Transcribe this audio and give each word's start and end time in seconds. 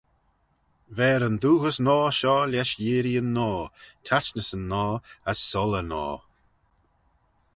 Ver 0.97 1.21
yn 1.27 1.37
dooghys 1.43 1.77
noa 1.85 2.09
shoh 2.19 2.45
lesh 2.51 2.75
yeearreeyn 2.83 3.29
noa, 3.35 3.65
taitnyssyn 4.05 4.63
noa, 4.71 4.95
as 5.29 5.37
soylley 5.49 5.83
noa. 5.91 6.17